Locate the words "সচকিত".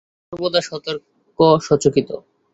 1.67-2.09